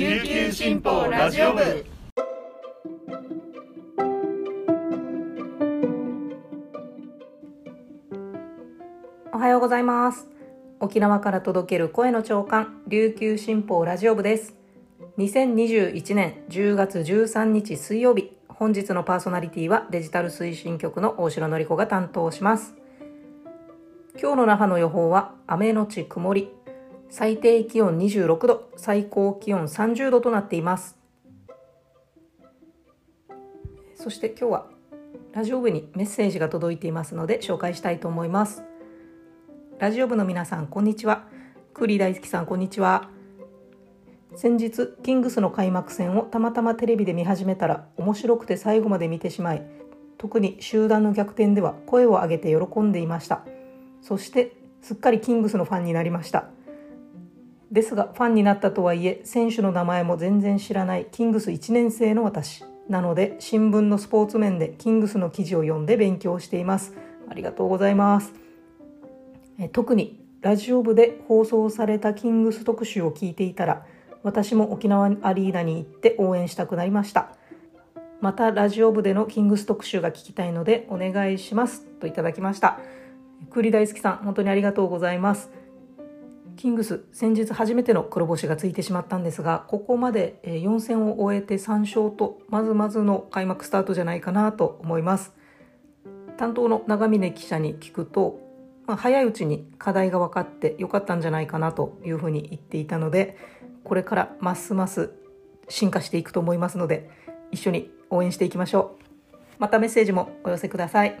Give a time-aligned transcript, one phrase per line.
[0.00, 1.84] 琉球新報ラジオ部。
[9.34, 10.26] おはようございます。
[10.80, 14.54] 沖縄から届ける声の長官琉球新報ラジオ部です。
[15.18, 22.74] 2021年10月13日水曜日本日のパーソナリティはデジタル推進局の大城典子が担当します。
[24.18, 26.59] 今日の那覇の予報は雨のち曇り。
[27.10, 30.96] 最低気温26度最高気温30度となっています。
[33.96, 34.66] そして今日は
[35.32, 38.62] ラジオ部にメッセージが届いていますので紹介したいと思います。
[39.80, 41.26] ラジオ部の皆さんこんにちは。
[41.74, 43.10] クーリー大好きさんこんにちは。
[44.36, 49.66] 先日キングスの開幕戦をたまたまテレビで見始めたら面白くて最後まで見てしまい
[50.16, 53.44] 特に集団の逆転では声を上げて喜んでいました。
[54.00, 56.48] そしてすっかりキングスのファンになりました。
[57.70, 66.94] ですがファンになったとはいえ選手の名前も全然知らないキングス1年生の私なので新聞のスポーツ面でキングスの記事を読んで勉強しています。
[67.28, 68.32] ありがとうございます。
[69.58, 73.86] え特にラジオ部で放送されたキングス特集を聞いていたら
[74.24, 77.36] 私も沖縄アリーナに行って応援したくなりました。
[78.20, 81.86] またラジオ部でのキングス特集が聞きたいのでお願いします。
[82.00, 82.80] といただきました。
[83.50, 85.59] 栗大好きさん本当にありがとうございます。
[86.60, 95.32] キングス先日初めての黒星がついてしまったんですがここまで4戦を終えて3勝とまずまずの開幕スタートじゃないかなと思います。
[96.36, 98.40] 担当の長峰記者に聞くと、
[98.86, 103.38] まあ、早いうちに課題が分かってよかったんじゃないかなというふうに言っていたので
[103.82, 105.12] これからますます
[105.70, 107.08] 進化していくと思いますので
[107.50, 109.04] 一緒に応援していきましょう。
[109.58, 111.18] またメッセージもお寄せください。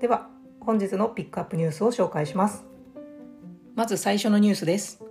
[0.00, 2.75] では本日のピックアップニュースを紹介します。
[3.76, 5.02] まず最初のニュースです。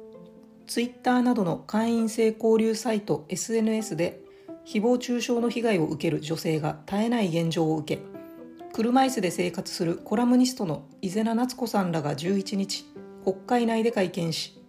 [0.65, 4.21] ツイッターなどの会員制交流サイト SNS で
[4.65, 8.01] 誹謗中傷の被害を受ける女性が絶えない現状を受け
[8.73, 12.85] 車椅子で生活するコラムニストの伊是名夏子さんらが11日
[13.23, 14.59] 国会内で会見し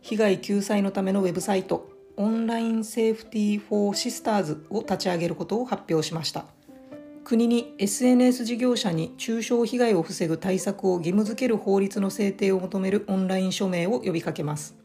[0.00, 6.46] 被害救済のためのウェブサイトオンラインセーフティー・フォー・シスターズを立ち上げることを発表しました。
[7.24, 14.76] 国に SNS 事業者に中傷被害を防ぐ対策を義務付ける法律の制定を求めるオンライン署名を呼びかけます。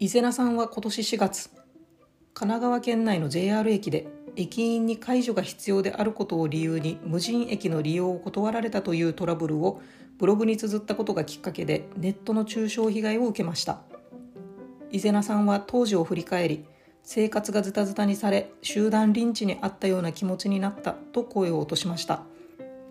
[0.00, 1.50] 伊是名さんは今年4月
[2.34, 9.80] 神奈川県内の JR 駅で駅員に介助が必要であることを理由に無人駅の利用を断られたというトラブルを
[10.18, 13.82] ブログに綴ったことがきっかけでネットの中傷被害を受けました。
[14.90, 16.64] 伊是名さんは当時を振り返り
[17.02, 22.22] 生活がズタズタにされ集団リンチにあったような気持ちになったと声を落としました。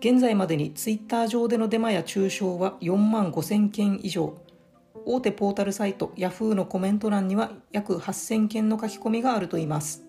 [0.00, 4.36] 現在までにツイッター上でのデマや中傷は4万5000件以上。
[5.04, 10.04] 大手ポータルサイトヤフーのコメント欄には約8000件の書き込みがあるといいます。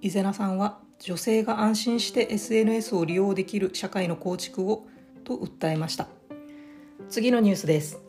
[0.00, 4.86] 伊是名さんは女性が安心して SNS を利用できる社会の構築を
[5.24, 6.08] と訴えました。
[7.08, 8.05] 次のニュースです。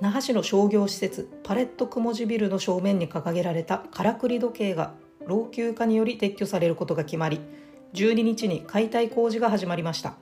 [0.00, 4.94] 那覇市の商業施設パレット雲地ビルの正面に掲げられたからくり時計が
[5.26, 7.40] 老朽化により撤去されることが決まり
[7.94, 10.14] 12日に解体工事が始まりました。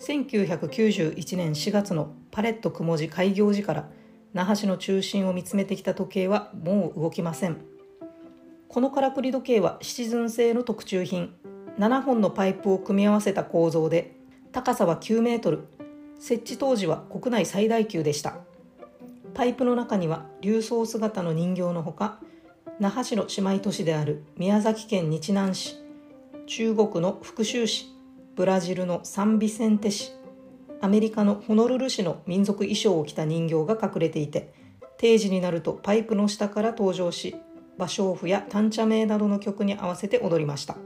[0.00, 3.90] 1991年4月のパレット雲地開業時から
[4.32, 7.58] 那覇市の中心を見つめてきた時計はもう動きません。
[8.68, 11.34] このからくり時計はシチズン製の特注品
[11.78, 14.16] 7本のパイプを組み合わせた構造で
[14.50, 15.66] 高さは9メートル。
[16.18, 18.38] 設置当時は国内最大級でした。
[19.34, 22.20] パイプの中には流装姿の人形のほか
[22.80, 25.76] 那覇市の姉妹都市である宮崎県日南市
[26.46, 27.86] 中国の福州市
[28.36, 30.12] ブラジルのサンビセンテ市
[30.80, 34.52] アメリカのホノルル市の民族衣装を着た人形が隠れていて
[34.98, 37.36] 定時になるとパイプの下から登場し
[37.78, 40.76] 芭蕉布や短茶名などの曲に合わせて踊りました。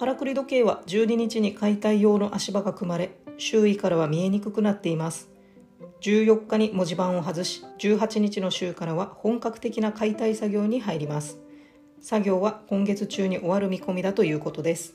[0.00, 5.29] からくり時計は12日に解体用の足場が組まれ周囲からは見えにくくなっています。
[6.00, 11.38] 14日に文字盤を外し18日の週からは本格的な解体作業に入ります。
[12.00, 14.94] 作業は今月中に終わる見込みだということです。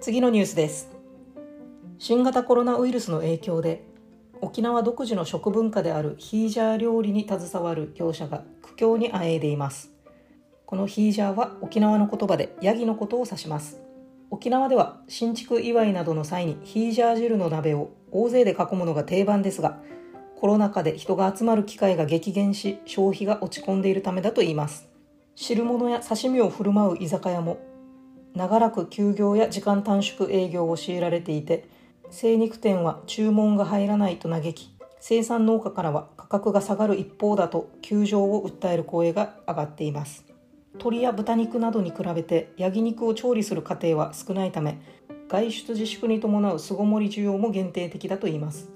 [0.00, 0.90] 次のニュースです。
[1.98, 3.84] 新型コロナウイルスの影響で
[4.40, 9.90] 沖縄独自の食文化であるヒージャー料理に携わる業者が苦境にあえいでいます。
[10.64, 13.89] このヒージャーは沖縄の言葉でヤギのことを指します。
[14.30, 19.78] 沖縄では新築祝いなどの際にヒージャー汁の鍋を大勢で囲むのが定番ですが
[20.40, 24.88] コロナ禍で人が集まる機会が激減し消費が落ち込んでいるためだといいます。
[25.34, 27.58] 汁物や刺身を振る舞う居酒屋も
[28.34, 31.68] 長らく休業や時間短縮営業を強いられていて
[32.10, 40.29] 精肉店は注文が入らないと嘆き生産農家からは価格が下がる一方だと窮状を訴える声が上がっています。
[40.74, 44.78] 鶏や豚肉などに比べて焼肉を調理する過程は少ないため
[45.28, 48.70] 外出自粛に伴う巣ごもり需要も限定的だといいます。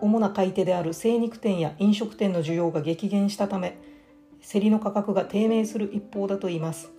[0.00, 3.78] 主な買い手である精肉店や飲食店の需要が激減したため
[4.46, 6.90] 競りの価格が低迷する一方だといいます。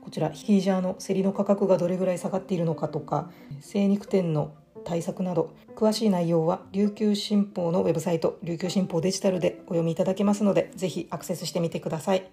[0.00, 3.30] こちらヒージャーの競りの価格がどれぐらい下がっているのかとか
[3.60, 4.52] 精肉店の
[4.84, 12.28] 対策など詳しい内容は琉球新報のウェブサイト琉球新報デジタルでお読みいただけますのでぜひアクセスしてみてください。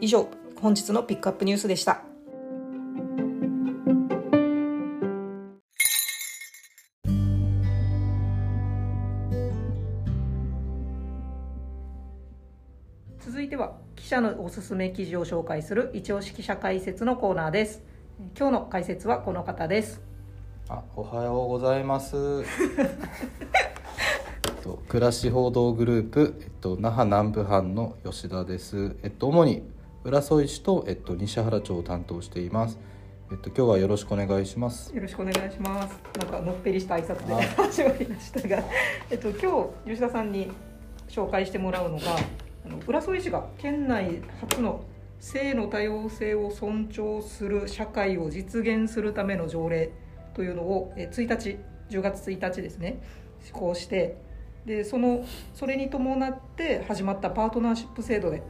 [0.00, 0.28] 以上
[0.60, 2.02] 本日のピックアップニュースでした
[13.20, 17.82] 続いては記者のおすすめ記事を紹介する一押し記者解説のコーナーです
[18.38, 20.00] 今日の解説はこの方です
[20.68, 22.16] あ、おはようございます。
[22.42, 22.46] えっ
[24.62, 28.96] と暮らし報道グループ、えっと那覇南部班の吉田です。
[29.02, 29.64] えっと主に
[30.04, 32.76] 浦添市とえっと西原町を担当しています。
[33.30, 34.92] えっと今日はよろしくお願いします。
[34.92, 35.96] よろしくお願いします。
[36.18, 38.64] なんかのっぺりした挨拶であ始まりましたが、
[39.10, 40.50] えっと今日吉田さんに
[41.08, 42.16] 紹介してもらうのが、
[42.66, 44.82] あの浦添市が県内初の
[45.20, 49.92] 性の多様性を尊重する社会を実現するための条例
[50.34, 51.58] というのをえ1日
[51.90, 53.00] 10月1日ですね
[53.40, 54.16] 施行して
[54.66, 58.42] でそのそれに伴って始まったパートナーシップ制度で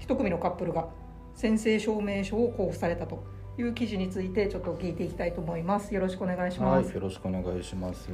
[0.00, 0.88] 一組のカップルが
[1.34, 3.22] 宣誓証明書を交付されたと
[3.56, 5.94] いう記事についてちょっと聞いていきたいと思います。
[5.94, 6.86] よろしくお願いします。
[6.86, 8.08] はい、よろしくお願いします。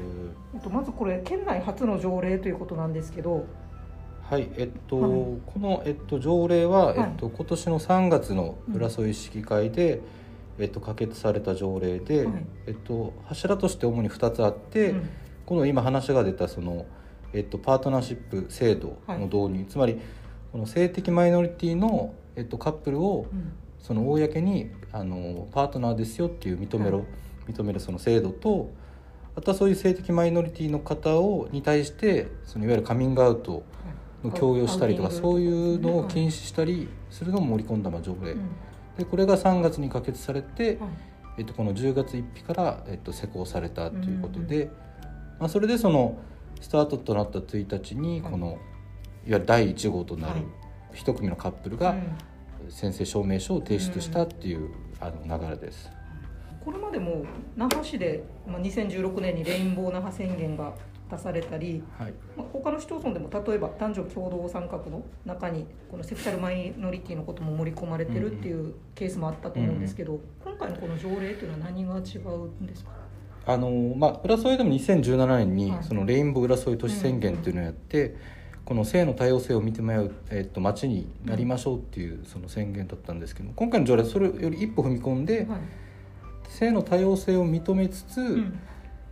[0.63, 3.47] とまずこれ県内初の条例ということなんですけど、
[4.23, 10.03] はい、えっと、はいこのえっと条例は、はいえっと今年の3月の浦添市議会で、
[10.59, 12.35] えっと可決された条例で、はい
[12.67, 14.91] えっと柱として主に2つあって。
[14.91, 15.09] うん
[15.47, 16.87] この今話が出たその、
[17.33, 20.01] えっと、パートナーシップ制度の導入、つまり
[20.57, 23.53] この性的マイノリティの、えっと、カップルをうん。
[23.79, 27.05] その公にあのパートナーですよっていう認めろ、は
[27.47, 27.53] い。
[27.53, 28.73] 認めるその制度と
[29.37, 33.65] あとはそういう性的マイノリティの方をに対してそのいわゆるカミングアウト
[34.25, 38.49] の強要したりとかそういうのをはい禁止したりするのも盛り込んだまあ条例、うん。
[38.97, 40.89] でこれが3月に可決されて、はい。
[41.39, 44.71] えっと、この10月1日から、えっと、施行されたということで、
[45.39, 46.19] まあ、それでその
[46.63, 48.33] スタートとなった1日にはい。
[48.33, 48.59] この、
[49.27, 50.41] い、わゆる第1号となはい。
[50.41, 50.47] る
[50.93, 52.17] 一組のカップルがうん。
[52.69, 55.91] 宣誓証明書を提出したっていう、あの流れです。
[56.65, 57.25] これまでも
[57.55, 60.73] 那覇市で、まあ、2016年にレインボー那覇宣言が
[61.09, 62.15] 出されたり、はい。
[62.37, 72.91] まあ、他の市町村でも例えば男女共同参画の中にこのセクシャルマイノリティのことも盛り込まれてるっていうケースもあったと思うんですけど、今回のこの条例というのは何が違うんですか？
[73.47, 75.85] あのまあ、浦添でも2017年にはい。
[75.85, 78.17] そのレインボー浦添都市宣言っていうのをやって、
[78.67, 85.61] この性の多様性を認め合う、えっと、町になりましょうっていうその宣言だったんですけども今回の条例はそれより一歩踏み込んで、はい。
[86.49, 88.59] 性の多様性を認めつつ、うん。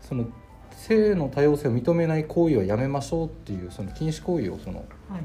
[0.01, 0.27] その
[0.73, 4.79] 性の多様性を認めない行為はやめましょうっていうその禁止行為をその
[5.09, 5.21] はい。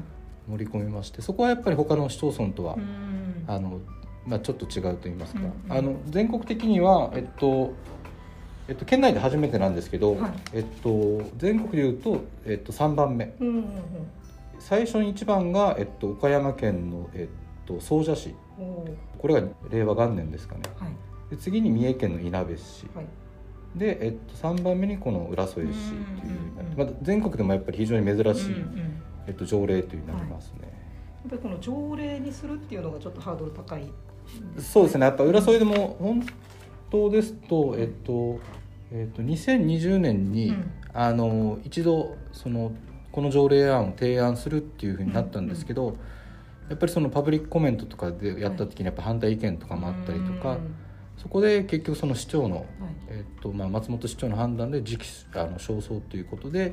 [0.48, 3.44] 盛り込みましてそこはやっぱり他の市町村とは、うん。
[3.48, 3.80] あの
[4.26, 5.52] まあ、ちょっと違うと言いますか、うんうん。
[5.76, 7.74] あの全国的には、えっと
[8.68, 10.32] えっと、県内で初めてなんですけど、はい。
[10.52, 13.34] えっと、全国でいうと、えっと、3番目。
[13.40, 13.64] うんうんうん
[14.60, 18.34] 最初に1番が、えっと、岡山県の、えっと、総社市。
[19.18, 20.62] これが令和元年ですかね。
[20.78, 20.90] はい。
[21.30, 22.86] で次に三重県のいなべ市。
[22.94, 23.06] はい。
[23.76, 33.92] で、えっと、3番目にこの浦添市っていう、うまあ、全国でもやっぱり非常に珍しい、うんうんえっと、条例というになりますね、やっぱりこの条例にするっていうのがちょっとハードル高い
[34.58, 35.06] そうですね。
[35.06, 36.26] やっぱ浦添でも本
[36.90, 38.40] 当ですと、えっと
[38.92, 40.72] えっと、2020年に、うん。
[40.92, 42.72] あの一度その
[43.12, 45.96] この条例案を提案するっていうふうになったんですけど、
[46.68, 50.74] やっぱりそのパブリックコメントとかでやった時にやっぱ反対意見とかもあったりとか、うん。
[51.16, 52.66] そこで結局その市長の、はい。
[53.08, 56.72] えっとまあ、松本市長の判断で時期あの焦燥ということで、はい。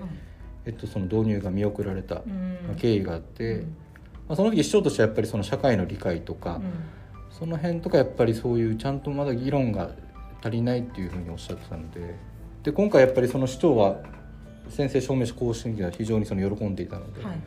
[0.65, 2.23] えっと、その導入が見送られた、
[2.77, 3.75] 経緯があって、うん。
[4.27, 6.61] まあ、その時市長としてはやっぱりその社会の理解とか、
[7.31, 9.91] その辺とかやっぱりそういうちゃんとまだ議論が
[10.41, 12.15] 足りないっていうふうにおっしゃってたので
[12.63, 13.97] で今回やっぱりその市長は
[14.69, 17.39] 宣誓証明書更新が非常にその喜んでいたので、はい。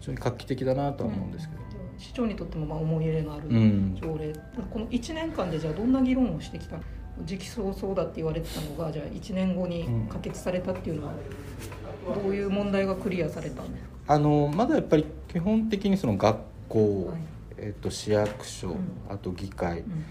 [0.00, 1.62] 非常に画期的だなとは思うんですけど、
[1.98, 3.96] 市長にとってもまあ思い入れのあるうん。
[4.00, 4.32] 条例、
[4.70, 6.82] この1年間でじゃあどんな議論をしてきたの
[7.24, 11.14] 時期尚早だって言われてたのがじゃあ1年後に可決されたっていうのは
[12.22, 16.38] どういう問題がクリアされたんですか、あのまだやっぱり基本的にその学
[16.68, 17.18] 校、はい。
[17.56, 18.76] えっと、市役所、うん。
[19.08, 20.04] あと議会うん。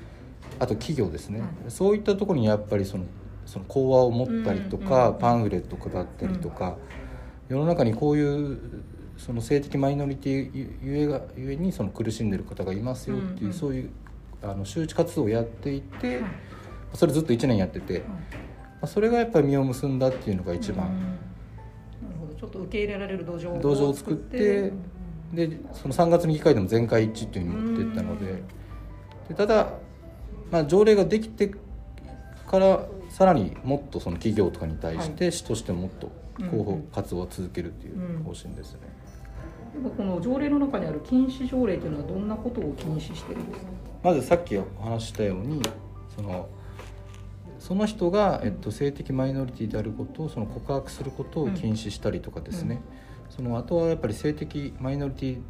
[0.60, 1.50] あと企業ですね、はい。
[1.68, 3.04] そういったところにやっぱりその
[3.46, 6.78] その講話を持ったりとか、うんうんうんパンフレット配ったりとか、
[7.50, 8.84] 世の中にこういう
[9.18, 13.54] その性的マイノリティゆえがゆえにその苦しんでる方がいますよっていう、うんうん。
[13.54, 13.90] そういう
[14.42, 16.32] あの周知活動をやっていて、はい。
[16.94, 18.06] それずっと1年やってて、ま
[18.82, 21.02] あ、それがやっぱり実を結んだっていうのが一番、うん
[22.08, 22.34] なるほど。
[22.34, 24.72] ちょっと受け入れられる土壌を土壌を作って
[25.34, 28.44] でその3月の議会でも全会一致っていうふうに持っていったので。
[29.30, 29.74] でただ、
[30.52, 31.52] まあ、条例ができて
[32.46, 38.80] からさらにもっとその企業とかに対して市としてもっと広報活動を続けるっていう方針ですね。
[39.96, 43.72] この条例の中にある禁止条例というのはどんなことを禁止してるんですか？
[44.02, 45.62] まずさっきお話ししたように
[46.16, 46.50] その
[47.60, 52.82] その人が、えっと、性的マイノリティであることをその告白することを禁止したりとかですね、
[53.30, 55.42] そのあとはやっぱり性的マイノリティ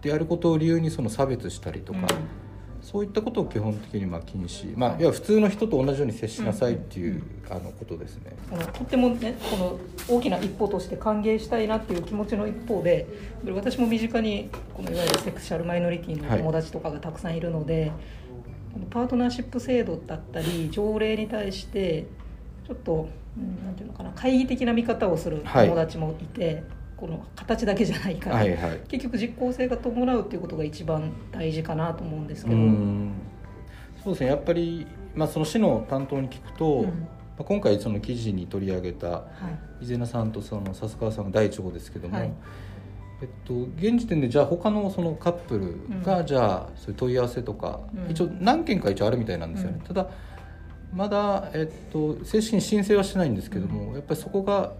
[0.00, 2.08] であることを理由にその差別したりとか、
[2.82, 8.32] そういったことを基本的にまあ禁止、まあ、いや普通の人と同じように接しなさいっていう、あのことですね。
[8.50, 13.06] このとってもねこの大きな一歩として歓迎したいなっていう気持ちの一方で
[13.54, 17.92] 私も身近にこのいわゆるセクシャルマイノリティの友達とかがたくさんいるので、
[18.72, 22.06] このパートナーシップ制度だったり条例に対して
[22.66, 26.64] ちょっと、うん、なんていうのかな懐疑的な見方をする友達もいて、
[27.02, 28.80] この形だけじゃないから、はいはい。
[28.86, 32.56] 結局実効性が伴うっていうことが一番大事かなと思うんですけど。
[32.56, 33.12] うん。
[34.04, 36.84] そうですねやっぱり、まあ、その市の担当に聞くと、うん。
[36.84, 36.92] ま
[37.40, 39.24] あ、今回その記事に取り上げたは
[39.80, 39.84] い。
[39.84, 42.32] 伊是名さんとその笹川さんが第一号ですけども、はい。
[43.20, 46.02] えっと、現時点でじゃあ他のそのカップルうん。
[46.04, 48.12] がじゃあそういう問い合わせとか、うん。
[48.12, 49.84] 一応何件か一応あるみたいなんですよね、うん。
[49.84, 50.08] ただ
[50.94, 54.74] まだ、えっと、正式に申請はしてないんですけども、やっぱりそこが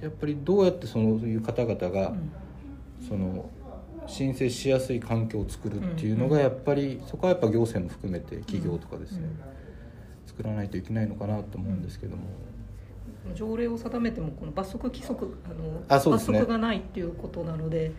[0.00, 2.30] やっぱりどうやってそういう方々が、うん。
[3.08, 3.48] その
[4.06, 9.38] 申請しやすい環境を作るっていうのうんがやっぱりそこはやっぱ行政も含めて企業とかですね、うん。
[10.26, 12.22] 作らないといけないのかなと思うんですけども、
[13.34, 16.10] 条例を定めてもこの罰則規則あのあね。
[16.10, 17.92] 罰則がないっていうことなので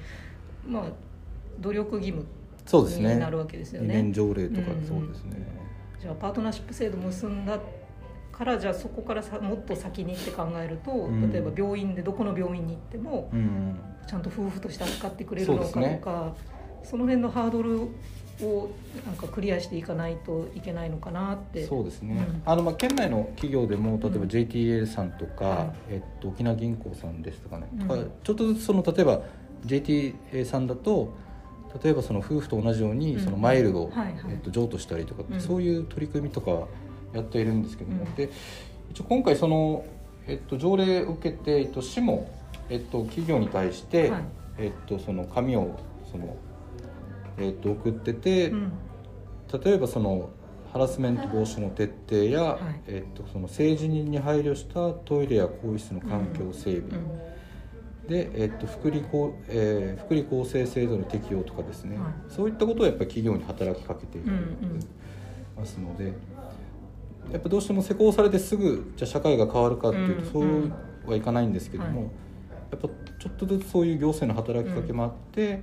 [0.67, 0.83] まあ
[1.59, 2.25] 努力義務
[2.65, 3.13] そうですね。
[3.13, 4.85] になるわけですよ二ね年条例とかうん。
[4.85, 5.45] そうですね、
[6.01, 7.59] じゃあパートナーシップ制度結んだ
[8.39, 11.29] からじゃあそこからさもっと先にって考えると、ん。
[11.29, 13.77] 例えば病院でどこの病院に行ってもうん
[14.07, 16.33] ちゃんと夫婦として扱ってくれるのかとか
[16.83, 17.81] そ,、の辺のハードル
[18.41, 18.71] を
[19.05, 21.67] なんかクリアしていかないといけないのかなって。
[21.67, 22.41] そうですね、うん。
[22.45, 25.71] あのまあ県内の企業でも例えばうん JTA さんとか、はい。
[25.89, 27.87] えっと、沖縄銀行さんですとかね、うん。
[27.87, 29.21] とかちょっとずつその例えば
[29.65, 31.13] JTA さんだと
[31.83, 33.21] 例えばその夫婦と同じようにうん。
[33.21, 33.91] そのマイルを、
[34.29, 35.41] えっと、譲渡したりとか、うん。
[35.41, 36.69] そういう取り組みとか
[37.13, 38.15] やっているんですけども、うん。
[38.15, 38.29] で
[38.91, 39.85] 一応今回その、
[40.27, 42.29] えっと、条例を受けて、えっと、市も、
[42.69, 44.23] えっと、企業に対して、はい。
[44.57, 45.79] えっと、その紙を
[46.11, 46.35] その、
[47.37, 48.71] えっと、送ってて、うん。
[49.63, 50.29] 例えばその
[50.71, 52.81] ハラスメント防止の徹底や、はい。
[52.87, 57.19] えっと、その性自認に配慮したトイレや更衣室の環境整備、うん。
[58.07, 62.13] で、えっと、福利厚えー福利厚生制度の適用とかですね、はい。
[62.27, 64.79] そういったことをやっぱり企業に働きかけていうんうん。
[65.57, 66.13] ますので、
[67.31, 72.09] やっぱどうしても施行されてすぐじゃあ社会が変わるかっていうと、うんそうはいかないんですけども、はい。
[72.71, 75.59] やっぱちょっとずつそういう行政の働きかけもあって、やっ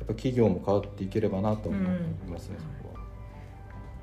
[0.00, 1.80] ぱ企業も変わっていければなと思い
[2.28, 3.00] ますね、そこは。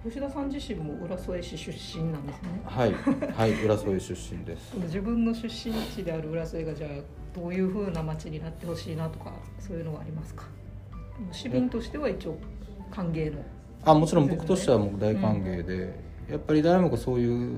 [0.10, 2.62] 吉田さん自身も浦添市出身なんですね。
[2.66, 4.76] はい、はい、 浦添出身です。
[4.78, 6.90] 自分の出身地である浦添がじゃあ
[7.34, 10.44] どういう風な街になってほしいなとかそういうのはありますか？
[11.32, 12.38] 市民としては一応
[12.92, 13.40] 歓迎の。
[13.86, 15.98] あ、もちろん僕としてはもう大歓迎で、
[16.30, 17.58] やっぱり誰もがそういう。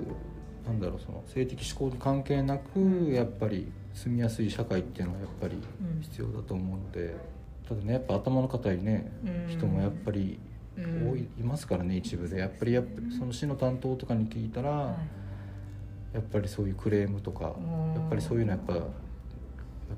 [0.65, 7.15] なんだろう、その性的指向に関係なく、やっぱり住みやすい社会っていうのはやっぱりうん必要だと思うので。
[7.67, 10.39] ただね、やっぱ頭の固いね、うん人もやっぱり
[10.77, 14.69] うん多い,、いますからね、一部で、やっぱりやっぱその市の担当とかに聞いたら。
[14.69, 14.95] はい
[16.13, 18.73] やっぱりそういうクレームとか、うんやっぱりそういうのやっぱ。
[18.75, 18.83] やっ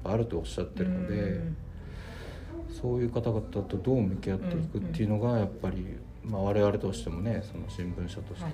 [0.04, 1.40] ぱあるとおっしゃってるので。
[2.70, 8.54] うんそういう方々とどう向き合っていくっていうのがやっぱり、まあ、我々としてもねその新聞社としてはい。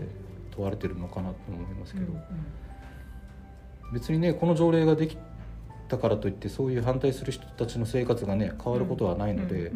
[0.56, 2.22] 問われてるのかなと思いますけど、うん
[3.94, 5.16] 別にねこの条例ができ
[5.88, 9.72] たからといってそういう反対する人たちの生活がね変わることはないので、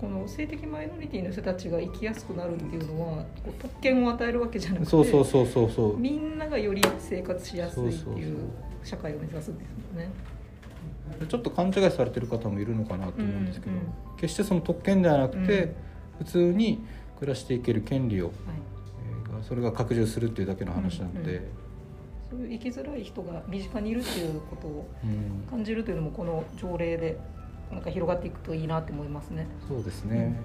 [0.00, 3.24] この性的マイノリティの人たちが生きやすくなるっていうのは
[3.62, 5.96] 特権を与えるわけじゃなくてそうそうそうそうそう。
[5.98, 8.38] みんながより生活しやすいってそうそういう。
[8.82, 10.10] 社会を目指すんですよね。
[11.28, 13.84] ちょっと勘違いされてる方もいるのかなと思うんですけど、うんうん
[14.20, 15.74] 決してその特権ではなくて、うん。
[16.18, 16.84] 普通に
[17.18, 18.34] 暮らしていける権利を、はい。
[19.40, 21.42] えそれが拡充するっていうだけの話なので、うん
[22.30, 25.46] そういう生きづらい人が身近にいるっていうことをうん。
[25.50, 27.18] 感じるというのもこの条例で
[27.72, 29.46] なんか広がっていくといいなって思いますね。
[29.66, 30.38] そうですね、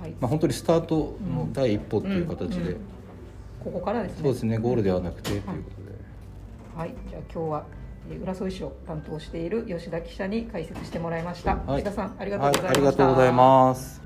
[0.00, 0.10] はい。
[0.20, 2.66] まあ、本当にスタートの第一歩っていう形で、うん。
[2.68, 2.76] うん。
[3.62, 4.22] ここからですね。
[4.24, 4.58] そうですね。
[4.58, 5.92] ゴールではなくてということで、
[6.76, 6.94] はい。
[7.08, 7.66] じゃあ今日は、
[8.16, 11.82] 浦添市を担当している吉田記者に解説してもらいました、はい。
[11.82, 14.02] 吉田さんありがとうございました、はい、ありがとうございます。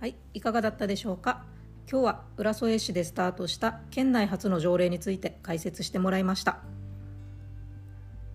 [0.00, 1.44] はい、いかがだったでしょうか。
[1.88, 6.58] 今日は浦添市でスタートした県内初の条例について解説してもらいました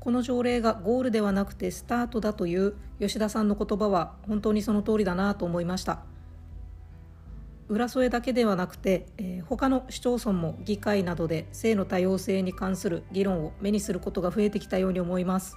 [0.01, 5.99] この条例がゴールではなくてスタートだという吉田さんの言葉は本当にその通りだなと思いました。
[7.69, 15.55] 浦添だけではなくて、えー他の市町村も議会などで性の多様性に関する議論を目にすることが増えてきたように思います。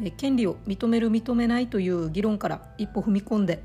[0.00, 3.62] えー権利を認める認めないという議論から一歩踏み込んで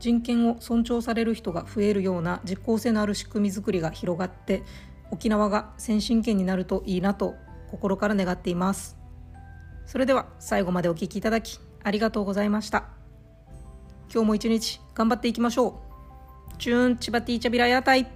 [0.00, 4.64] 人権を尊重される人が増えるような実効性のある仕組みづくりが広がって
[5.12, 7.36] 沖縄が先進権になるといいなと
[7.70, 9.01] 心から願っています。
[9.86, 12.88] それでは最後までお聞きいただきありがとうございました。
[14.12, 15.80] 今日も一日頑張っていきましょ
[16.54, 16.58] う。
[16.58, 18.06] チューンチバティチャビラ屋台